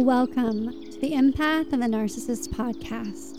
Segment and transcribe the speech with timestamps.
[0.00, 3.38] Welcome to the Empath and the Narcissist podcast,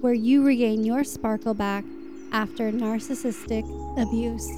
[0.00, 1.84] where you regain your sparkle back
[2.32, 3.64] after narcissistic
[4.00, 4.48] abuse.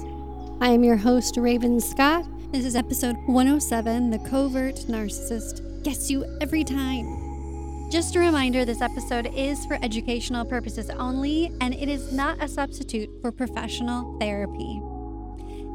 [0.61, 2.25] I am your host, Raven Scott.
[2.53, 7.89] This is episode 107 The Covert Narcissist Gets You Every Time.
[7.91, 12.47] Just a reminder this episode is for educational purposes only, and it is not a
[12.47, 14.81] substitute for professional therapy.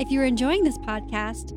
[0.01, 1.53] If you're enjoying this podcast,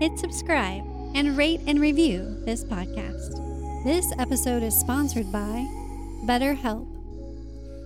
[0.00, 3.84] hit subscribe and rate and review this podcast.
[3.84, 5.66] This episode is sponsored by
[6.24, 6.86] BetterHelp.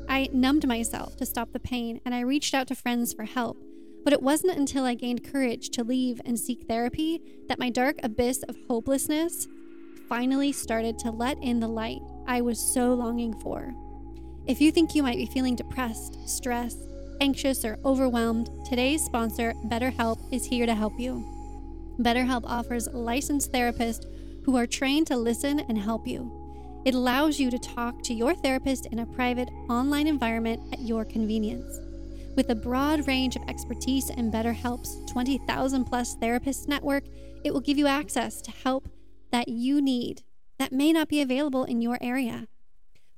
[0.08, 3.56] I numbed myself to stop the pain and I reached out to friends for help,
[4.04, 7.96] but it wasn't until I gained courage to leave and seek therapy that my dark
[8.02, 9.48] abyss of hopelessness
[10.08, 13.74] finally started to let in the light I was so longing for.
[14.46, 16.80] If you think you might be feeling depressed, stressed,
[17.20, 21.33] anxious, or overwhelmed, today's sponsor, BetterHelp, is here to help you.
[21.98, 24.06] BetterHelp offers licensed therapists
[24.44, 26.82] who are trained to listen and help you.
[26.84, 31.04] It allows you to talk to your therapist in a private online environment at your
[31.04, 31.80] convenience.
[32.36, 37.04] With a broad range of expertise and BetterHelp's 20,000 plus therapist network,
[37.44, 38.88] it will give you access to help
[39.30, 40.22] that you need
[40.58, 42.48] that may not be available in your area.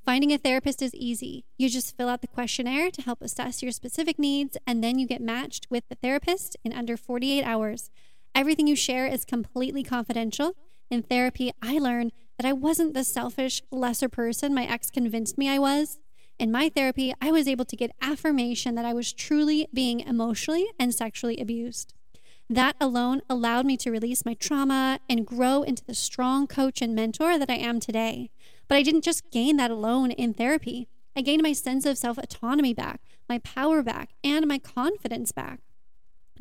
[0.05, 1.45] Finding a therapist is easy.
[1.59, 5.07] You just fill out the questionnaire to help assess your specific needs, and then you
[5.07, 7.91] get matched with the therapist in under 48 hours.
[8.37, 10.53] Everything you share is completely confidential.
[10.91, 15.49] In therapy, I learned that I wasn't the selfish, lesser person my ex convinced me
[15.49, 15.99] I was.
[16.39, 20.67] In my therapy, I was able to get affirmation that I was truly being emotionally
[20.79, 21.95] and sexually abused.
[22.51, 26.95] That alone allowed me to release my trauma and grow into the strong coach and
[26.95, 28.29] mentor that I am today.
[28.69, 30.89] But I didn't just gain that alone in therapy.
[31.17, 35.61] I gained my sense of self autonomy back, my power back, and my confidence back.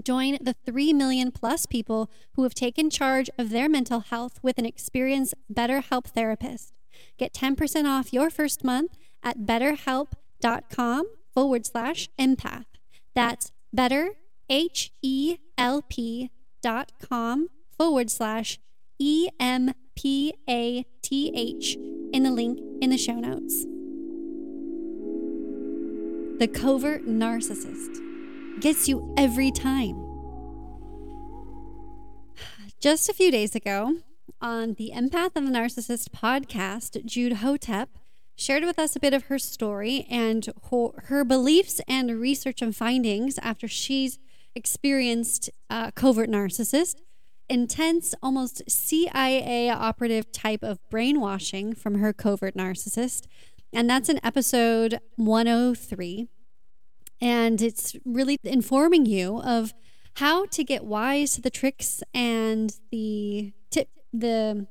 [0.03, 4.57] Join the 3 million plus people who have taken charge of their mental health with
[4.57, 6.73] an experienced BetterHelp therapist.
[7.17, 12.65] Get 10% off your first month at betterhelp.com forward slash empath.
[13.13, 14.11] That's better,
[14.49, 16.29] H E L P
[16.61, 18.59] dot com forward slash
[18.99, 21.75] E M P A T H
[22.13, 23.65] in the link in the show notes.
[26.37, 28.04] The Covert Narcissist
[28.59, 30.01] gets you every time.
[32.79, 33.95] Just a few days ago,
[34.41, 37.89] on the Empath and the Narcissist podcast, Jude Hotep
[38.35, 40.49] shared with us a bit of her story and
[41.05, 44.19] her beliefs and research and findings after she's
[44.53, 46.95] experienced a covert narcissist,
[47.49, 53.25] intense, almost CIA operative type of brainwashing from her covert narcissist.
[53.73, 56.27] And that's in episode 103
[57.21, 59.73] and it's really informing you of
[60.15, 64.67] how to get wise to the tricks and the tip the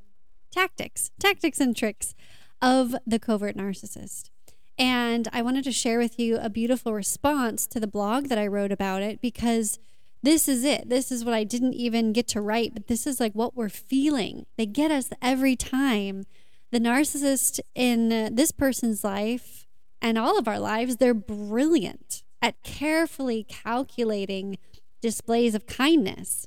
[0.50, 2.14] tactics tactics and tricks
[2.62, 4.30] of the covert narcissist.
[4.78, 8.46] And i wanted to share with you a beautiful response to the blog that i
[8.46, 9.78] wrote about it because
[10.22, 10.88] this is it.
[10.88, 13.68] This is what i didn't even get to write but this is like what we're
[13.68, 14.46] feeling.
[14.56, 16.24] They get us every time.
[16.70, 19.68] The narcissist in this person's life
[20.02, 24.58] and all of our lives they're brilliant at carefully calculating
[25.00, 26.46] displays of kindness.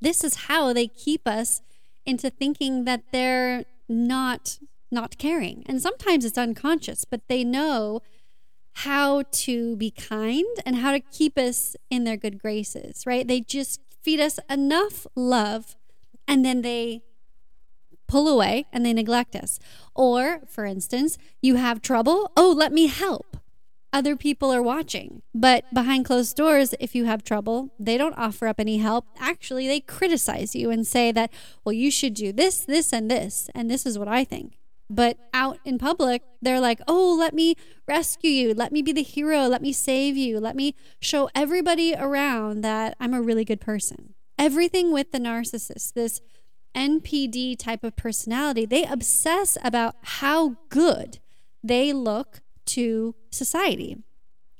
[0.00, 1.62] This is how they keep us
[2.04, 4.58] into thinking that they're not
[4.90, 5.62] not caring.
[5.66, 8.00] And sometimes it's unconscious, but they know
[8.86, 13.26] how to be kind and how to keep us in their good graces, right?
[13.26, 15.76] They just feed us enough love
[16.26, 17.02] and then they
[18.08, 19.60] pull away and they neglect us.
[19.94, 23.33] Or, for instance, you have trouble, oh, let me help
[23.94, 25.22] other people are watching.
[25.32, 29.06] But behind closed doors, if you have trouble, they don't offer up any help.
[29.20, 31.32] Actually, they criticize you and say that,
[31.64, 33.48] well, you should do this, this, and this.
[33.54, 34.58] And this is what I think.
[34.90, 37.54] But out in public, they're like, oh, let me
[37.86, 38.52] rescue you.
[38.52, 39.46] Let me be the hero.
[39.46, 40.40] Let me save you.
[40.40, 44.14] Let me show everybody around that I'm a really good person.
[44.36, 46.20] Everything with the narcissist, this
[46.74, 51.20] NPD type of personality, they obsess about how good
[51.62, 53.98] they look to society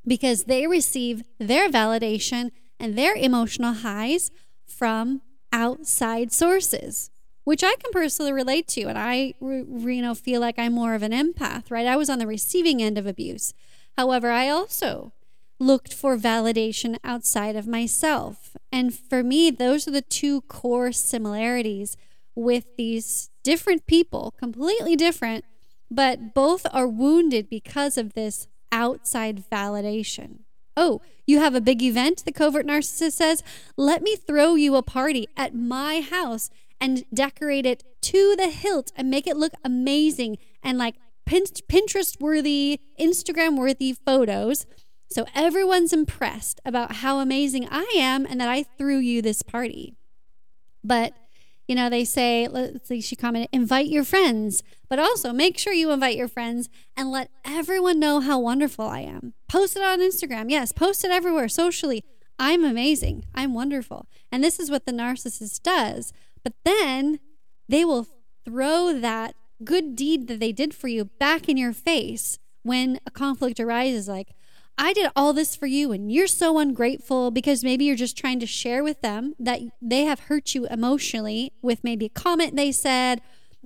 [0.06, 4.30] because they receive their validation and their emotional highs
[4.66, 5.22] from
[5.52, 7.10] outside sources
[7.44, 8.84] which I can personally relate to.
[8.84, 11.86] And I, you know, feel like I'm more of an empath, right?
[11.86, 13.54] I was on the receiving end of abuse.
[13.96, 15.12] However, I also
[15.60, 18.56] looked for validation outside of myself.
[18.72, 21.96] And for me, those are the two core similarities
[22.34, 25.44] with these different people, completely different,
[25.94, 30.40] but both are wounded because of this outside validation.
[30.76, 33.42] Oh, you have a big event, the covert narcissist says.
[33.76, 36.50] Let me throw you a party at my house
[36.80, 40.96] and decorate it to the hilt and make it look amazing and like
[41.26, 44.66] Pinterest worthy, Instagram worthy photos.
[45.10, 49.94] So everyone's impressed about how amazing I am and that I threw you this party.
[50.82, 51.14] But
[51.66, 55.72] you know, they say, let's see, she commented, invite your friends, but also make sure
[55.72, 59.32] you invite your friends and let everyone know how wonderful I am.
[59.48, 60.50] Post it on Instagram.
[60.50, 62.04] Yes, post it everywhere socially.
[62.38, 63.24] I'm amazing.
[63.34, 64.06] I'm wonderful.
[64.30, 66.12] And this is what the narcissist does.
[66.42, 67.20] But then
[67.68, 68.06] they will
[68.44, 69.34] throw that
[69.64, 74.08] good deed that they did for you back in your face when a conflict arises
[74.08, 74.34] like
[74.76, 78.40] I did all this for you and you're so ungrateful because maybe you're just trying
[78.40, 82.72] to share with them that they have hurt you emotionally with maybe a comment they
[82.72, 83.20] said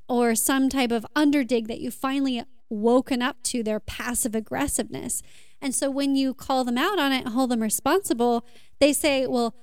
[0.08, 5.22] or some type of underdig that you finally woken up to their passive aggressiveness.
[5.60, 8.44] And so when you call them out on it and hold them responsible,
[8.78, 9.54] they say, Well,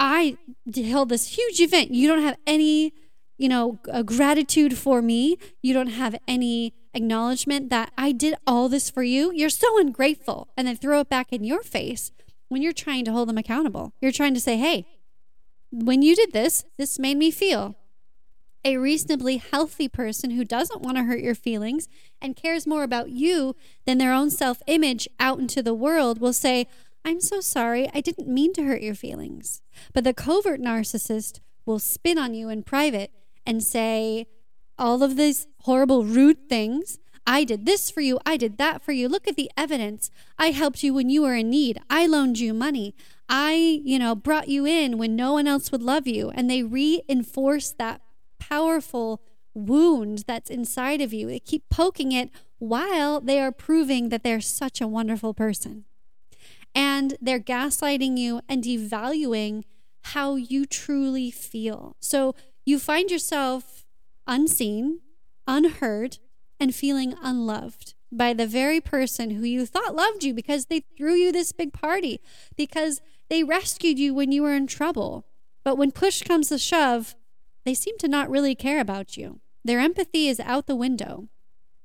[0.00, 0.36] I
[0.74, 1.92] held this huge event.
[1.92, 2.92] You don't have any
[3.38, 5.38] you know, uh, gratitude for me.
[5.62, 9.32] You don't have any acknowledgement that I did all this for you.
[9.32, 10.48] You're so ungrateful.
[10.56, 12.12] And then throw it back in your face
[12.48, 13.92] when you're trying to hold them accountable.
[14.00, 14.86] You're trying to say, hey,
[15.70, 17.76] when you did this, this made me feel.
[18.64, 21.88] A reasonably healthy person who doesn't want to hurt your feelings
[22.20, 23.54] and cares more about you
[23.86, 26.66] than their own self image out into the world will say,
[27.04, 27.88] I'm so sorry.
[27.94, 29.62] I didn't mean to hurt your feelings.
[29.94, 33.12] But the covert narcissist will spin on you in private
[33.46, 34.26] and say
[34.78, 36.98] all of these horrible, rude things.
[37.26, 38.18] I did this for you.
[38.24, 39.08] I did that for you.
[39.08, 40.10] Look at the evidence.
[40.38, 41.78] I helped you when you were in need.
[41.90, 42.94] I loaned you money.
[43.28, 46.30] I, you know, brought you in when no one else would love you.
[46.30, 48.00] And they reinforce that
[48.38, 49.20] powerful
[49.52, 51.26] wound that's inside of you.
[51.26, 55.84] They keep poking it while they are proving that they're such a wonderful person.
[56.74, 59.64] And they're gaslighting you and devaluing
[60.02, 61.96] how you truly feel.
[62.00, 62.34] So
[62.64, 63.77] you find yourself
[64.28, 65.00] unseen,
[65.46, 66.18] unheard,
[66.60, 71.14] and feeling unloved by the very person who you thought loved you because they threw
[71.14, 72.20] you this big party,
[72.56, 75.26] because they rescued you when you were in trouble.
[75.64, 77.14] But when push comes to shove,
[77.64, 79.40] they seem to not really care about you.
[79.64, 81.28] Their empathy is out the window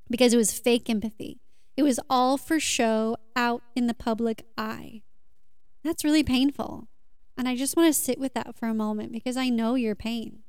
[0.10, 1.40] because it was fake empathy.
[1.76, 5.02] It was all for show out in the public eye.
[5.84, 6.88] That's really painful.
[7.38, 9.96] And I just want to sit with that for a moment because I know your
[9.96, 10.44] pain.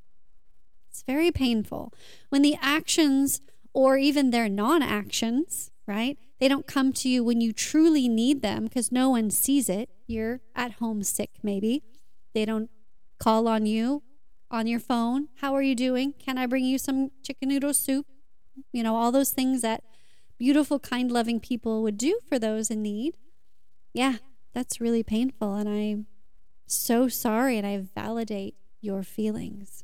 [0.94, 1.92] It's very painful
[2.28, 3.40] when the actions
[3.72, 6.16] or even their non actions, right?
[6.38, 9.90] They don't come to you when you truly need them because no one sees it.
[10.06, 11.82] You're at home sick, maybe.
[12.32, 12.70] They don't
[13.18, 14.04] call on you
[14.52, 15.30] on your phone.
[15.40, 16.14] How are you doing?
[16.24, 18.06] Can I bring you some chicken noodle soup?
[18.72, 19.82] You know, all those things that
[20.38, 23.16] beautiful, kind, loving people would do for those in need.
[23.92, 24.18] Yeah,
[24.52, 25.54] that's really painful.
[25.54, 26.06] And I'm
[26.68, 29.83] so sorry and I validate your feelings.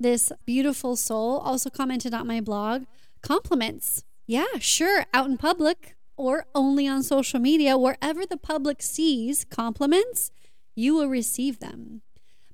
[0.00, 2.84] This beautiful soul also commented on my blog
[3.22, 4.04] compliments.
[4.26, 10.30] Yeah, sure, out in public or only on social media, wherever the public sees compliments,
[10.74, 12.02] you will receive them.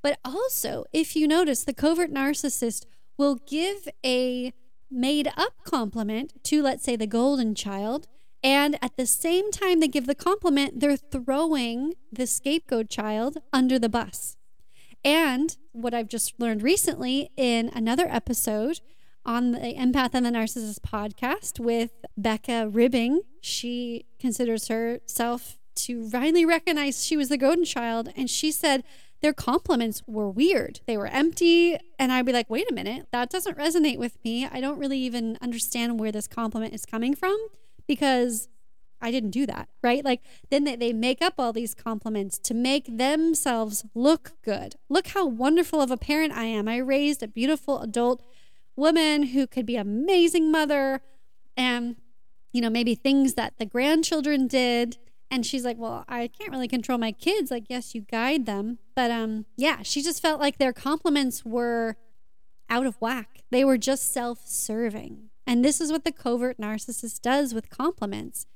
[0.02, 2.84] But also, if you notice, the covert narcissist
[3.16, 4.52] will give a
[4.90, 8.06] made up compliment to, let's say, the golden child.
[8.42, 13.78] And at the same time they give the compliment, they're throwing the scapegoat child under
[13.78, 14.36] the bus.
[15.04, 18.80] And what I've just learned recently in another episode
[19.26, 26.44] on the Empath and the Narcissist podcast with Becca Ribbing, she considers herself to finally
[26.44, 28.08] recognize she was the golden child.
[28.16, 28.84] And she said
[29.20, 30.80] their compliments were weird.
[30.86, 31.78] They were empty.
[31.98, 34.46] And I'd be like, wait a minute, that doesn't resonate with me.
[34.46, 37.36] I don't really even understand where this compliment is coming from
[37.86, 38.48] because
[39.04, 40.02] I didn't do that, right?
[40.02, 44.76] Like then they, they make up all these compliments to make themselves look good.
[44.88, 46.68] Look how wonderful of a parent I am.
[46.68, 48.22] I raised a beautiful adult
[48.76, 51.02] woman who could be amazing mother
[51.56, 51.96] and
[52.52, 54.96] you know maybe things that the grandchildren did
[55.30, 58.78] and she's like well i can't really control my kids like yes you guide them
[58.96, 61.96] but um yeah she just felt like their compliments were
[62.68, 67.54] out of whack they were just self-serving and this is what the covert narcissist does
[67.54, 68.46] with compliments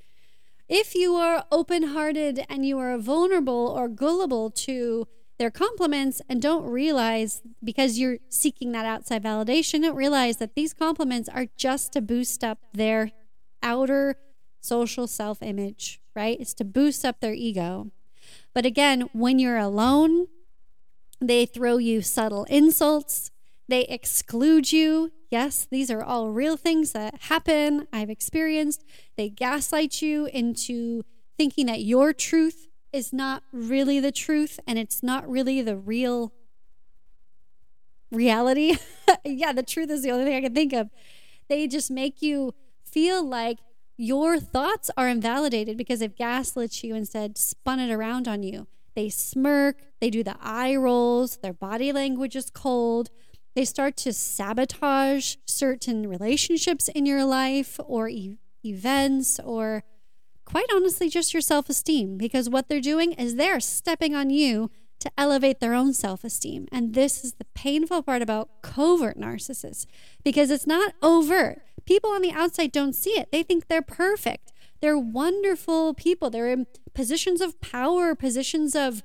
[0.69, 5.09] if you are open hearted and you are vulnerable or gullible to
[5.39, 10.75] their compliments and don't realize because you're seeking that outside validation, don't realize that these
[10.75, 13.13] compliments are just to boost up their
[13.63, 14.17] outer
[14.61, 16.39] social self image, right?
[16.41, 17.91] It's to boost up their ego.
[18.53, 20.27] But again, when you're alone,
[21.21, 23.31] they throw you subtle insults,
[23.69, 25.13] they exclude you.
[25.31, 27.87] Yes, these are all real things that happen.
[27.93, 28.85] I've experienced.
[29.17, 31.03] They gaslight you into
[31.37, 36.33] thinking that your truth is not really the truth and it's not really the real
[38.11, 38.77] reality.
[39.25, 40.89] yeah, the truth is the only thing I can think of.
[41.49, 42.55] They just make you
[42.85, 43.59] feel like
[43.97, 48.67] your thoughts are invalidated because they've gaslit you instead spun it around on you.
[48.95, 53.11] They smirk, they do the eye rolls, their body language is cold.
[53.55, 59.85] They start to sabotage certain relationships in your life or e- events or
[60.45, 65.11] quite honestly just your self-esteem because what they're doing is they're stepping on you to
[65.17, 66.67] elevate their own self esteem.
[66.73, 69.87] And this is the painful part about covert narcissists
[70.25, 71.63] because it's not overt.
[71.85, 74.53] People on the outside don't see it, they think they're perfect.
[74.81, 76.31] They're wonderful people.
[76.31, 79.03] They're in positions of power, positions of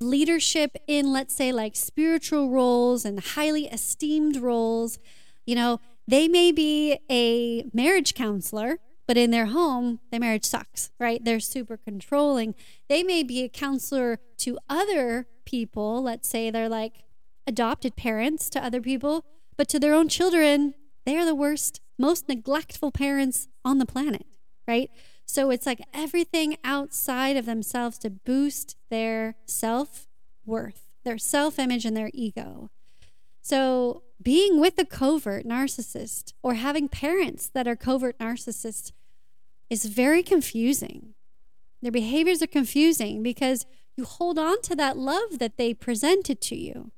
[0.00, 4.98] leadership in, let's say, like spiritual roles and highly esteemed roles.
[5.44, 10.90] You know, they may be a marriage counselor, but in their home, their marriage sucks,
[10.98, 11.24] right?
[11.24, 12.54] They're super controlling.
[12.88, 16.02] They may be a counselor to other people.
[16.02, 17.04] Let's say they're like
[17.46, 19.24] adopted parents to other people,
[19.56, 20.74] but to their own children,
[21.04, 24.26] they are the worst, most neglectful parents on the planet,
[24.66, 24.90] right?
[25.26, 30.06] So it's like everything outside of themselves to boost their self
[30.46, 32.70] worth, their self image, and their ego.
[33.42, 38.92] So being with a covert narcissist or having parents that are covert narcissists
[39.68, 41.14] is very confusing.
[41.82, 43.66] Their behaviors are confusing because
[43.96, 46.92] you hold on to that love that they presented to you.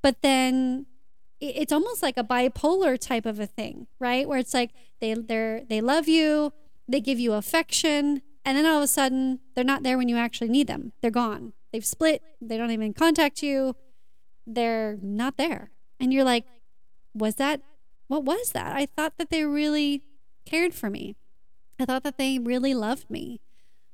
[0.00, 0.86] But then
[1.40, 4.28] it's almost like a bipolar type of a thing, right?
[4.28, 6.52] Where it's like they they they love you,
[6.88, 10.16] they give you affection, and then all of a sudden they're not there when you
[10.16, 10.92] actually need them.
[11.00, 11.52] They're gone.
[11.72, 12.22] They've split.
[12.40, 13.76] They don't even contact you.
[14.46, 15.70] They're not there.
[15.98, 16.44] And you're like,
[17.14, 17.62] was that
[18.08, 18.76] what was that?
[18.76, 20.02] I thought that they really
[20.44, 21.16] cared for me.
[21.80, 23.40] I thought that they really loved me.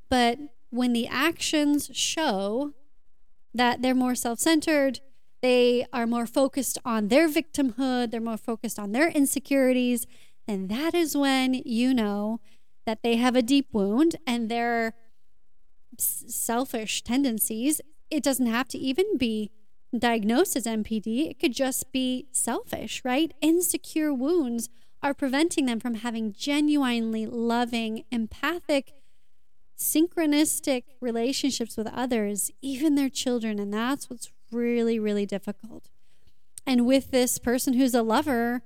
[0.08, 0.38] But
[0.70, 2.72] when the actions show
[3.54, 5.00] that they're more self centered,
[5.42, 10.06] they are more focused on their victimhood, they're more focused on their insecurities,
[10.46, 12.40] and that is when you know
[12.86, 14.94] that they have a deep wound and their
[15.98, 17.80] selfish tendencies.
[18.10, 19.50] It doesn't have to even be
[19.96, 23.34] diagnosed as NPD, it could just be selfish, right?
[23.40, 24.68] Insecure wounds
[25.02, 28.92] are preventing them from having genuinely loving, empathic,
[29.76, 33.58] synchronistic relationships with others, even their children.
[33.58, 35.88] And that's what's really, really difficult.
[36.66, 38.62] And with this person who's a lover,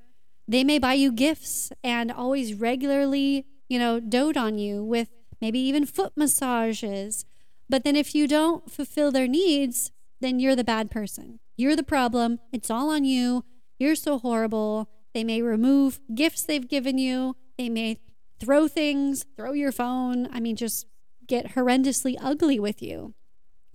[0.49, 5.09] they may buy you gifts and always regularly, you know, dote on you with
[5.41, 7.25] maybe even foot massages.
[7.69, 9.91] But then if you don't fulfill their needs,
[10.21, 11.41] then you're the bad person.
[11.57, 12.41] You're the problem.
[12.53, 13.45] It's all on you.
[13.79, 14.89] You're so horrible.
[15.13, 17.37] They may remove gifts they've given you.
[17.59, 17.99] They may
[18.41, 20.29] throw things, throw your phone.
[20.33, 20.87] I mean, just
[21.27, 23.15] get horrendously ugly with you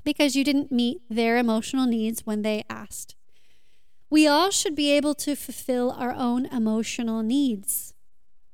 [0.03, 3.15] because you didn't meet their emotional needs when they asked.
[4.09, 7.93] We all should be able to fulfill our own emotional needs.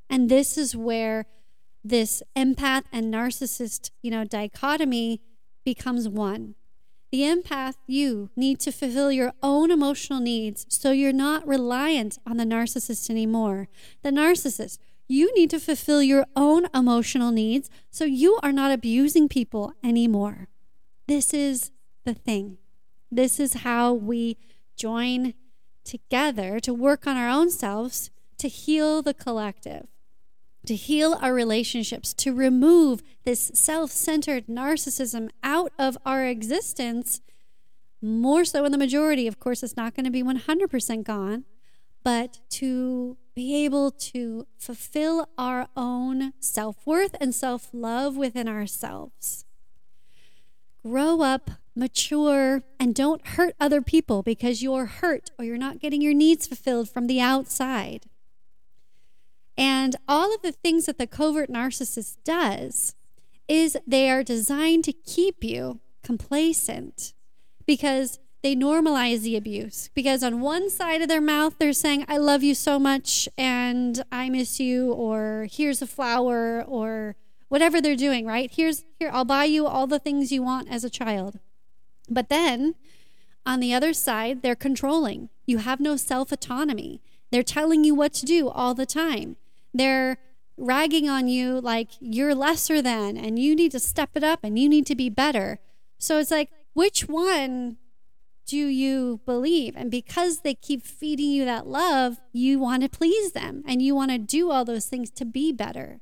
[0.09, 1.25] And this is where
[1.83, 5.21] this empath and narcissist, you know, dichotomy
[5.63, 6.55] becomes one.
[7.11, 12.37] The empath, you need to fulfill your own emotional needs so you're not reliant on
[12.37, 13.67] the narcissist anymore.
[14.03, 19.29] The narcissist, you need to fulfill your own emotional needs so you are not abusing
[19.29, 20.47] people anymore.
[21.07, 21.71] This is
[22.03, 22.57] the thing.
[23.11, 24.37] This is how we
[24.75, 25.35] join
[25.83, 28.09] together to work on our own selves
[28.39, 29.87] to heal the collective
[30.65, 37.21] to heal our relationships, to remove this self centered narcissism out of our existence,
[38.01, 39.27] more so in the majority.
[39.27, 41.45] Of course, it's not going to be 100% gone,
[42.03, 49.45] but to be able to fulfill our own self worth and self love within ourselves.
[50.83, 56.01] Grow up, mature, and don't hurt other people because you're hurt or you're not getting
[56.01, 58.05] your needs fulfilled from the outside.
[59.57, 62.95] And all of the things that the covert narcissist does
[63.47, 67.13] is they are designed to keep you complacent
[67.65, 69.89] because they normalize the abuse.
[69.95, 74.03] Because on one side of their mouth, they're saying, I love you so much and
[74.11, 77.15] I miss you, or here's a flower, or
[77.47, 78.51] whatever they're doing, right?
[78.53, 81.39] Here's, here, I'll buy you all the things you want as a child.
[82.07, 82.75] But then
[83.45, 85.29] on the other side, they're controlling.
[85.47, 87.01] You have no self autonomy.
[87.31, 89.37] They're telling you what to do all the time.
[89.75, 90.17] They're
[90.57, 94.57] ragging on you like you're lesser than and you need to step it up and
[94.57, 95.59] you need to be better.
[95.97, 97.75] So it's like, which one
[98.45, 99.75] do you believe?
[99.75, 103.93] And because they keep feeding you that love, you want to please them and you
[103.93, 105.99] want to do all those things to be better.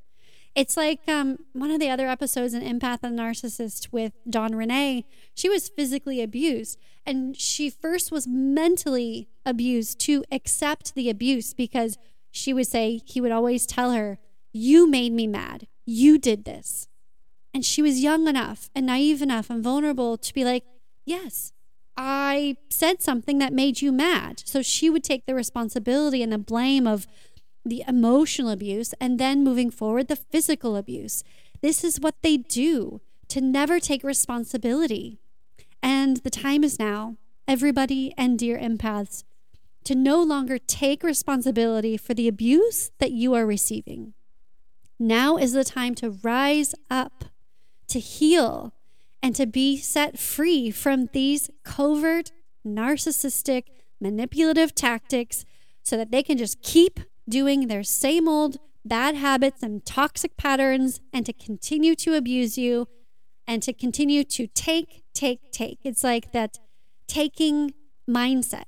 [0.55, 5.05] It's like um, one of the other episodes in Empath and Narcissist with Dawn Renee.
[5.33, 6.77] She was physically abused,
[7.07, 11.97] and she first was mentally abused to accept the abuse because
[12.33, 14.17] she would say, he would always tell her,
[14.51, 15.67] You made me mad.
[15.85, 16.87] You did this.
[17.53, 20.63] And she was young enough and naive enough and vulnerable to be like,
[21.05, 21.53] Yes,
[21.95, 24.41] I said something that made you mad.
[24.45, 27.05] So she would take the responsibility and the blame of
[27.63, 31.23] the emotional abuse and then moving forward, the physical abuse.
[31.61, 35.19] This is what they do to never take responsibility.
[35.83, 39.23] And the time is now, everybody and dear empaths,
[39.85, 44.13] to no longer take responsibility for the abuse that you are receiving.
[44.99, 47.25] Now is the time to rise up,
[47.87, 48.73] to heal,
[49.21, 52.31] and to be set free from these covert,
[52.65, 53.63] narcissistic,
[53.99, 55.45] manipulative tactics
[55.81, 60.99] so that they can just keep doing their same old bad habits and toxic patterns
[61.13, 62.87] and to continue to abuse you
[63.47, 65.79] and to continue to take, take, take.
[65.83, 66.59] It's like that
[67.07, 67.73] taking
[68.09, 68.65] mindset,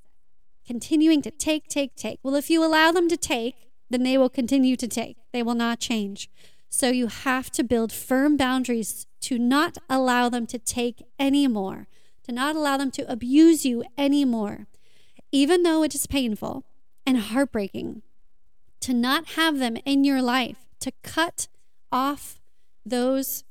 [0.66, 2.20] continuing to take, take, take.
[2.24, 3.56] Well, if you allow them to take,
[3.90, 6.30] then they will continue to take, they will not change.
[6.70, 11.88] So you have to build firm boundaries to not allow them to take anymore,
[12.24, 14.68] to not allow them to abuse you anymore,
[15.32, 16.66] even though it is painful
[17.06, 18.02] and heartbreaking,
[18.82, 21.48] to not have them in your life, to cut
[21.92, 22.40] off
[22.86, 23.44] those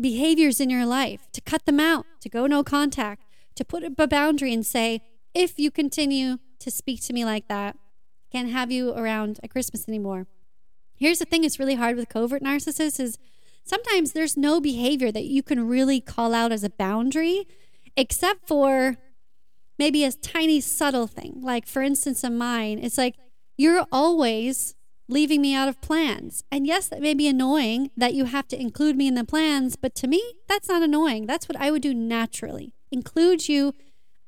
[0.00, 3.22] behaviors in your life, to cut them out, to go no contact,
[3.54, 5.02] to put up a boundary and say,
[5.34, 7.76] if you continue to speak to me like that,
[8.30, 10.26] can't have you around at Christmas anymore.
[10.96, 13.18] Here's the thing it's really hard with covert narcissists is
[13.64, 17.46] sometimes there's no behavior that you can really call out as a boundary,
[17.96, 18.96] except for
[19.78, 21.40] maybe a tiny subtle thing.
[21.42, 23.16] Like, for instance, in mine, it's like,
[23.56, 24.74] you're always
[25.08, 26.44] leaving me out of plans.
[26.52, 29.76] And yes, that may be annoying that you have to include me in the plans,
[29.76, 31.26] but to me, that's not annoying.
[31.26, 32.74] That's what I would do naturally.
[32.92, 33.74] Include you,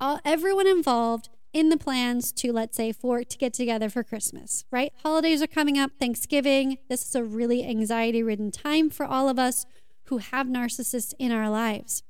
[0.02, 4.64] all, everyone involved in the plans to, let's say, for to get together for Christmas,
[4.70, 4.92] right?
[5.02, 6.78] Holidays are coming up, Thanksgiving.
[6.88, 9.64] This is a really anxiety ridden time for all of us
[10.06, 12.02] who have narcissists in our lives.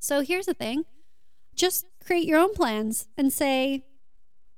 [0.00, 0.84] So here's the thing
[1.54, 3.84] just create your own plans and say,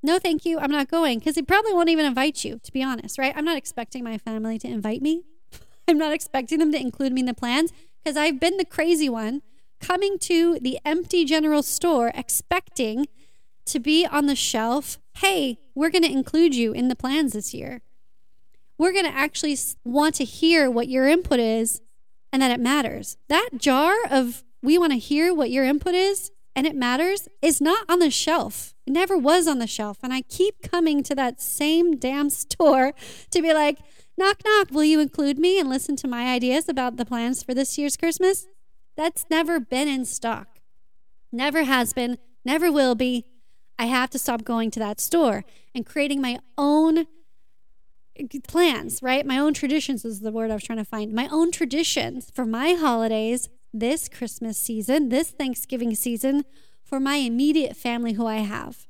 [0.03, 1.18] no, thank you, I'm not going.
[1.18, 3.35] Because he probably won't even invite you, to be honest, right?
[3.37, 5.24] I'm not expecting my family to invite me.
[5.88, 7.72] I'm not expecting them to include me in the plans
[8.03, 9.42] because I've been the crazy one
[9.85, 13.07] coming to the empty general store expecting
[13.66, 17.53] to be on the shelf, hey, we're going to include you in the plans this
[17.53, 17.83] year.
[18.79, 21.81] We're going to actually want to hear what your input is
[22.33, 23.16] and that it matters.
[23.29, 27.61] That jar of we want to hear what your input is and it matters is
[27.61, 28.75] not on the shelf.
[28.87, 29.99] It never was on the shelf.
[30.03, 32.92] And I keep coming to that same damn store
[33.31, 33.79] to be like,
[34.16, 37.55] knock, knock, will you include me and listen to my ideas about the plans for
[37.55, 38.47] this year's Christmas?
[38.96, 40.61] That's never been in stock.
[41.33, 43.24] Never has been, never will be,
[43.78, 47.07] I have to stop going to that store and creating my own
[48.46, 49.26] plans, right?
[49.26, 51.12] My own traditions is the word I was trying to find.
[51.12, 56.44] My own traditions for my holidays this Christmas season, this Thanksgiving season
[56.85, 58.87] for my immediate family who I have.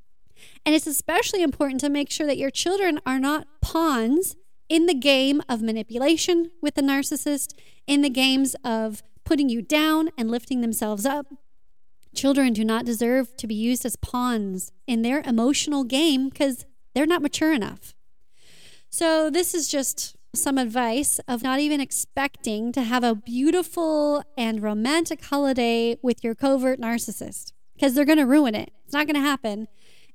[0.67, 4.37] And it's especially important to make sure that your children are not pawns
[4.69, 7.55] in the game of manipulation with the narcissist,
[7.87, 11.27] in the games of putting you down and lifting themselves up,
[12.15, 17.07] Children do not deserve to be used as pawns in their emotional game because they're
[17.07, 17.95] not mature enough.
[18.89, 24.63] So, this is just some advice of not even expecting to have a beautiful and
[24.63, 28.73] romantic holiday with your covert narcissist because they're going to ruin it.
[28.85, 29.67] It's not going to happen.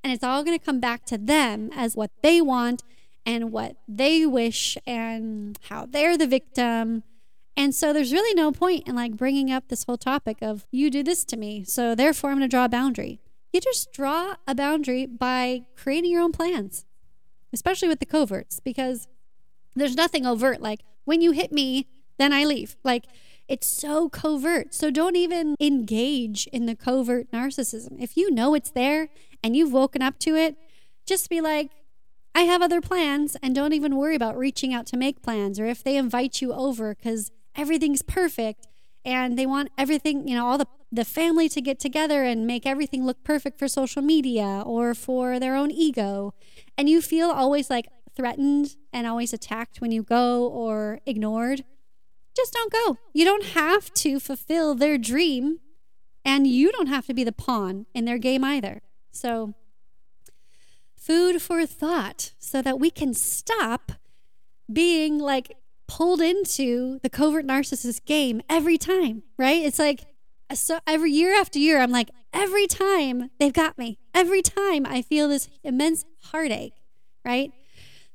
[0.02, 2.84] And it's all going to come back to them as what they want
[3.26, 7.04] and what they wish and how they're the victim
[7.60, 10.90] and so there's really no point in like bringing up this whole topic of you
[10.90, 13.20] do this to me, so therefore I'm going to draw a boundary.
[13.52, 16.86] You just draw a boundary by creating your own plans,
[17.52, 19.10] especially with the coverts, because
[19.76, 22.78] there's nothing overt like when you hit me, then I leave.
[22.86, 23.08] Like
[23.50, 24.74] it's so covert.
[24.74, 28.02] So don't even engage in the covert narcissism.
[28.02, 29.10] If you know it's there
[29.44, 30.56] and you've woken up to it,
[31.06, 31.72] just be like,
[32.34, 35.66] I have other plans and don't even worry about reaching out to make plans or
[35.66, 38.68] if they invite you over because everything's perfect
[39.06, 42.66] and they want everything, you know, all the the family to get together and make
[42.66, 46.34] everything look perfect for social media or for their own ego.
[46.78, 51.64] And you feel always like threatened and always attacked when you go or ignored.
[52.36, 52.98] Just don't go.
[53.14, 55.60] You don't have to fulfill their dream
[56.26, 58.82] and you don't have to be the pawn in their game either.
[59.12, 59.54] So,
[60.96, 63.92] food for thought so that we can stop
[64.72, 65.56] being like
[65.90, 69.66] pulled into the covert narcissist game every time, right?
[69.66, 70.06] It's like
[70.54, 74.00] so every year after year, I'm like, every time they've got me.
[74.14, 76.74] Every time I feel this immense heartache,
[77.26, 77.52] right?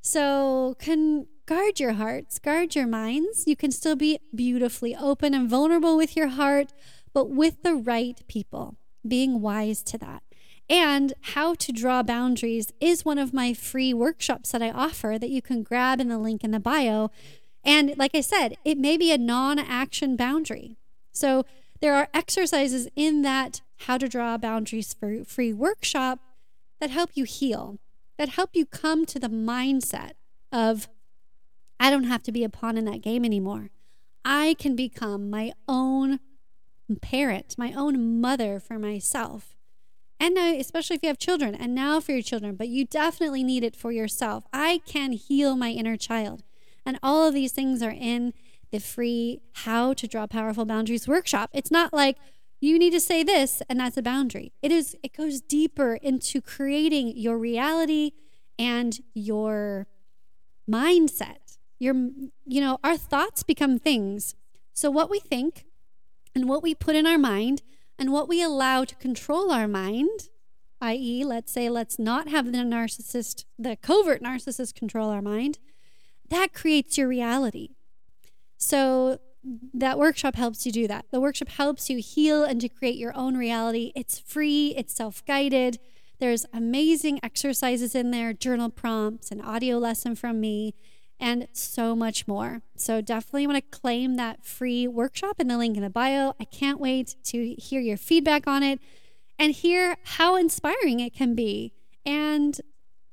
[0.01, 3.43] So can guard your hearts, guard your minds.
[3.45, 6.73] You can still be beautifully open and vulnerable with your heart,
[7.13, 10.23] but with the right people, being wise to that.
[10.69, 15.29] And how to draw boundaries is one of my free workshops that I offer that
[15.29, 17.11] you can grab in the link in the bio.
[17.65, 20.77] And like I said, it may be a non action boundary.
[21.11, 21.45] So
[21.81, 26.19] there are exercises in that how to draw boundaries for free workshop
[26.79, 27.79] that help you heal,
[28.17, 30.11] that help you come to the mindset
[30.51, 30.87] of,
[31.79, 33.69] I don't have to be a pawn in that game anymore.
[34.23, 36.19] I can become my own
[37.01, 39.55] parent, my own mother for myself.
[40.19, 43.43] And now, especially if you have children, and now for your children, but you definitely
[43.43, 44.45] need it for yourself.
[44.53, 46.43] I can heal my inner child.
[46.85, 48.33] And all of these things are in
[48.71, 51.49] the free How to Draw Powerful Boundaries workshop.
[51.53, 52.17] It's not like
[52.61, 54.53] you need to say this and that's a boundary.
[54.61, 58.11] It is it goes deeper into creating your reality
[58.57, 59.87] and your
[60.69, 61.57] mindset.
[61.79, 61.93] Your
[62.45, 64.35] you know, our thoughts become things.
[64.73, 65.65] So what we think
[66.33, 67.61] and what we put in our mind
[67.97, 70.29] and what we allow to control our mind,
[70.81, 75.59] i.e., let's say let's not have the narcissist, the covert narcissist control our mind,
[76.29, 77.69] that creates your reality.
[78.57, 79.19] So
[79.73, 81.05] that workshop helps you do that.
[81.11, 83.91] The workshop helps you heal and to create your own reality.
[83.95, 85.79] It's free, it's self guided.
[86.19, 90.73] There's amazing exercises in there, journal prompts, an audio lesson from me,
[91.19, 92.61] and so much more.
[92.75, 96.33] So definitely want to claim that free workshop in the link in the bio.
[96.39, 98.79] I can't wait to hear your feedback on it
[99.37, 101.73] and hear how inspiring it can be.
[102.05, 102.59] And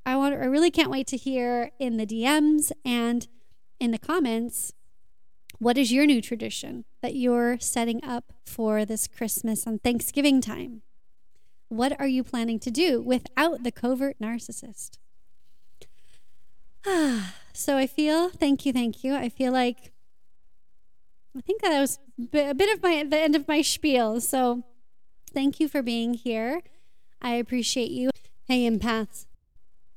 [0.05, 3.27] I want I really can't wait to hear in the DMs and
[3.79, 4.73] in the comments
[5.59, 10.81] what is your new tradition that you're setting up for this Christmas and Thanksgiving time?
[11.69, 14.97] What are you planning to do without the covert narcissist?
[16.85, 19.15] Ah, so I feel, thank you, thank you.
[19.15, 19.93] I feel like,
[21.37, 21.97] I think that was
[22.33, 24.19] a bit of my, the end of my spiel.
[24.19, 24.63] So
[25.33, 26.61] thank you for being here.
[27.21, 28.09] I appreciate you.
[28.47, 29.27] Hey, empaths,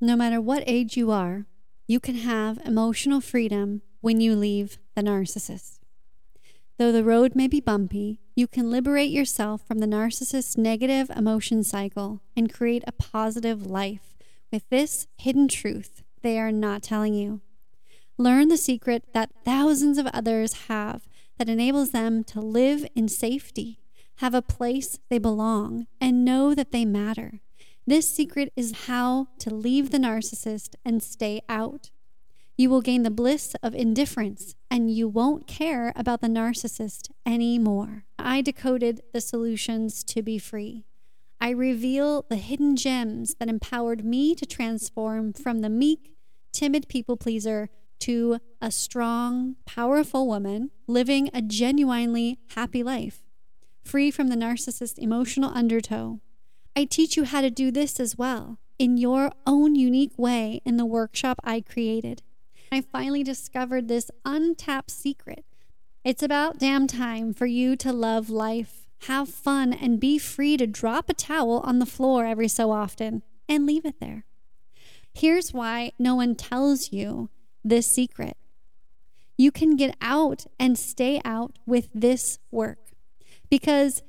[0.01, 1.47] no matter what age you are,
[1.87, 5.79] you can have emotional freedom when you leave the narcissist.
[6.79, 11.65] Though the road may be bumpy, you can liberate yourself from the narcissist's negative emotion
[11.65, 14.15] cycle and create a positive life
[14.53, 17.41] with this hidden truth they are not telling you.
[18.19, 23.79] Learn the secret that thousands of others have that enables them to live in safety,
[24.17, 27.41] have a place they belong, and know that they matter.
[27.89, 31.91] This secret is how to leave the narcissist and stay out.
[32.57, 38.05] You will gain the bliss of indifference and you won't care about the narcissist anymore.
[38.19, 40.85] I decoded the solutions to be free.
[41.41, 46.17] I reveal the hidden gems that empowered me to transform from the meek,
[46.53, 47.69] timid people pleaser
[48.01, 53.23] to a strong, powerful woman living a genuinely happy life,
[53.85, 56.21] free from the narcissist emotional undertow.
[56.79, 60.77] I teach you how to do this as well in your own unique way in
[60.77, 62.23] the workshop I created.
[62.71, 65.47] I finally discovered this untapped secret.
[66.05, 70.67] It's about damn time for you to love life, have fun, and be free to
[70.67, 74.27] drop a towel on the floor every so often and leave it there.
[75.15, 77.31] Here's why no one tells you
[77.65, 78.37] this secret.
[79.39, 82.91] You can get out and stay out with this work
[83.49, 84.03] because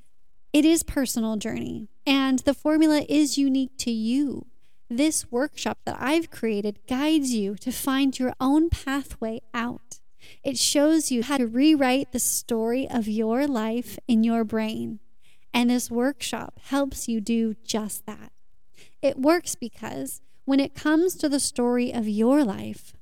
[0.52, 4.48] it is personal journey and the formula is unique to you.
[4.90, 10.00] This workshop that I've created guides you to find your own pathway out.
[10.42, 15.00] It shows you how to rewrite the story of your life in your brain.
[15.54, 18.32] And this workshop helps you do just that.
[19.02, 22.94] It works because when it comes to the story of your life,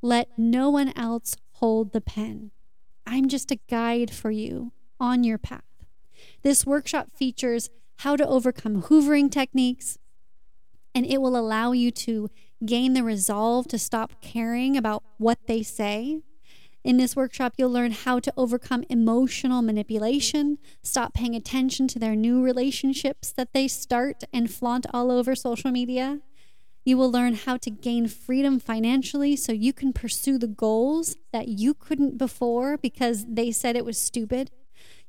[0.00, 2.50] let no one else hold the pen.
[3.06, 5.62] I'm just a guide for you on your path.
[6.42, 9.98] This workshop features how to overcome hoovering techniques,
[10.94, 12.30] and it will allow you to
[12.64, 16.22] gain the resolve to stop caring about what they say.
[16.84, 22.14] In this workshop, you'll learn how to overcome emotional manipulation, stop paying attention to their
[22.14, 26.20] new relationships that they start and flaunt all over social media.
[26.84, 31.48] You will learn how to gain freedom financially so you can pursue the goals that
[31.48, 34.50] you couldn't before because they said it was stupid.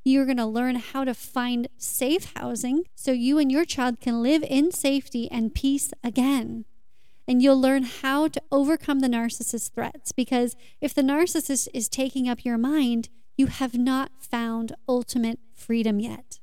[0.08, 4.22] You're going to learn how to find safe housing so you and your child can
[4.22, 6.64] live in safety and peace again.
[7.28, 10.12] and you'll learn how to overcome the narcissist threats.
[10.12, 15.98] Because if the narcissist is taking up your mind, you have not found ultimate freedom
[15.98, 16.38] yet.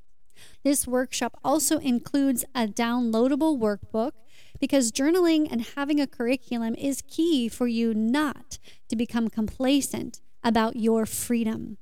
[0.63, 4.12] This workshop also includes a downloadable workbook
[4.60, 10.76] because journaling and having a curriculum is key for you not to become complacent about
[10.76, 11.78] your freedom.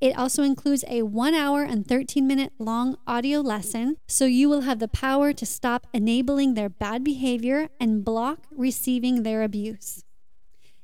[0.00, 4.62] It also includes a one hour and 13 minute long audio lesson, so you will
[4.62, 10.04] have the power to stop enabling their bad behavior and block receiving their abuse.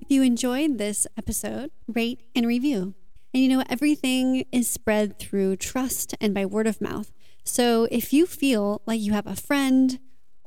[0.02, 2.94] If you enjoyed this episode, rate and review.
[3.34, 7.12] And you know, everything is spread through trust and by word of mouth.
[7.44, 10.00] So if you feel like you have a friend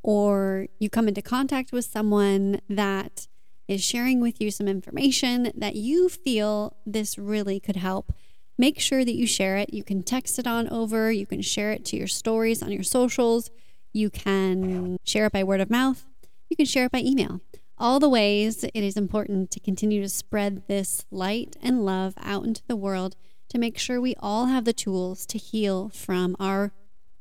[0.03, 3.27] or you come into contact with someone that
[3.69, 8.11] is sharing with you some information that you feel this really could help,
[8.57, 9.71] make sure that you share it.
[9.71, 12.83] You can text it on over, you can share it to your stories on your
[12.83, 13.51] socials,
[13.93, 16.03] you can share it by word of mouth,
[16.49, 17.41] you can share it by email.
[17.77, 22.45] All the ways it is important to continue to spread this light and love out
[22.45, 23.15] into the world
[23.49, 26.73] to make sure we all have the tools to heal from our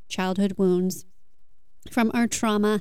[0.08, 1.04] childhood wounds,
[1.90, 2.80] from our trauma,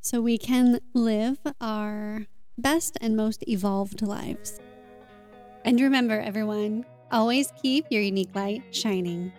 [0.00, 2.26] so we can live our
[2.58, 4.60] best and most evolved lives.
[5.64, 9.32] And remember, everyone, always keep your unique light shining.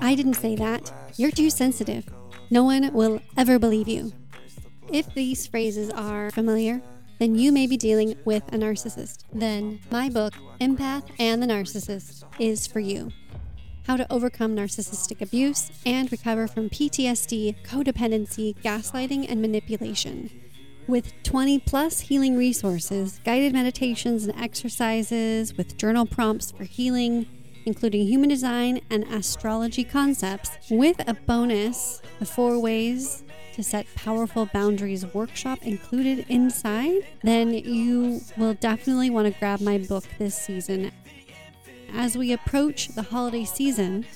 [0.00, 0.92] I didn't say that.
[1.16, 2.06] You're too sensitive.
[2.50, 4.12] No one will ever believe you.
[4.90, 6.80] If these phrases are familiar,
[7.18, 9.24] then you may be dealing with a narcissist.
[9.32, 13.10] Then my book, Empath and the Narcissist, is for you
[13.86, 20.30] how to overcome narcissistic abuse and recover from PTSD, codependency, gaslighting, and manipulation.
[20.86, 27.26] With 20 plus healing resources, guided meditations and exercises, with journal prompts for healing,
[27.64, 33.22] including human design and astrology concepts, with a bonus, the four ways
[33.54, 39.78] to set powerful boundaries workshop included inside, then you will definitely want to grab my
[39.78, 40.90] book this season
[41.94, 44.06] as we approach the holiday season,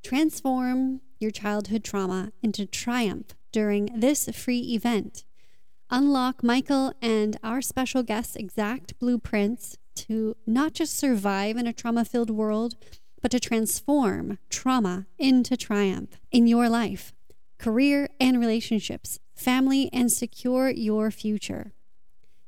[0.03, 5.25] Transform your childhood trauma into triumph during this free event.
[5.91, 12.05] Unlock Michael and our special guest's exact blueprints to not just survive in a trauma
[12.05, 12.75] filled world,
[13.23, 17.15] but to transform trauma into triumph in your life,
[17.59, 21.73] career and relationships, family, and secure your future.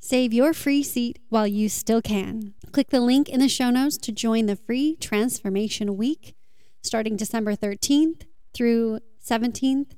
[0.06, 2.54] Save your free seat while you still can.
[2.70, 6.36] Click the link in the show notes to join the free Transformation Week
[6.80, 8.22] starting December 13th
[8.54, 9.96] through 17th.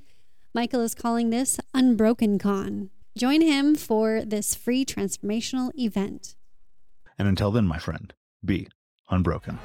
[0.55, 2.89] Michael is calling this Unbroken Con.
[3.19, 6.37] Join him for this free transformational event.
[7.19, 8.69] And until then, my friend, be
[9.11, 9.59] unbroken.